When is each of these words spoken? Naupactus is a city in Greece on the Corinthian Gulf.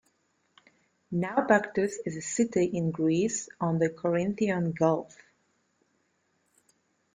Naupactus 1.13 1.97
is 2.07 2.15
a 2.17 2.23
city 2.23 2.65
in 2.65 2.89
Greece 2.89 3.47
on 3.59 3.77
the 3.77 3.87
Corinthian 3.91 4.71
Gulf. 4.71 5.15